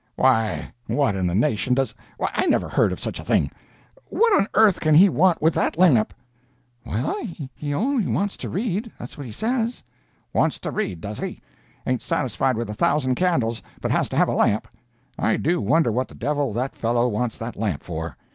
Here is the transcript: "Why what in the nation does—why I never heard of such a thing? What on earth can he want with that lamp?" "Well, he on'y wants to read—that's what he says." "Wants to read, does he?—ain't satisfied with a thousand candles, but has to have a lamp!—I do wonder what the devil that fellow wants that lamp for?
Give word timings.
"Why 0.15 0.73
what 0.87 1.13
in 1.13 1.27
the 1.27 1.35
nation 1.35 1.75
does—why 1.75 2.31
I 2.33 2.47
never 2.47 2.67
heard 2.67 2.91
of 2.91 2.99
such 2.99 3.19
a 3.19 3.23
thing? 3.23 3.51
What 4.05 4.33
on 4.33 4.47
earth 4.55 4.79
can 4.79 4.95
he 4.95 5.09
want 5.09 5.43
with 5.43 5.53
that 5.53 5.77
lamp?" 5.77 6.15
"Well, 6.83 7.15
he 7.53 7.71
on'y 7.71 8.11
wants 8.11 8.35
to 8.37 8.49
read—that's 8.49 9.15
what 9.15 9.27
he 9.27 9.31
says." 9.31 9.83
"Wants 10.33 10.57
to 10.61 10.71
read, 10.71 11.01
does 11.01 11.19
he?—ain't 11.19 12.01
satisfied 12.01 12.57
with 12.57 12.71
a 12.71 12.73
thousand 12.73 13.13
candles, 13.13 13.61
but 13.79 13.91
has 13.91 14.09
to 14.09 14.17
have 14.17 14.27
a 14.27 14.33
lamp!—I 14.33 15.37
do 15.37 15.61
wonder 15.61 15.91
what 15.91 16.07
the 16.07 16.15
devil 16.15 16.51
that 16.53 16.75
fellow 16.75 17.07
wants 17.07 17.37
that 17.37 17.55
lamp 17.55 17.83
for? 17.83 18.17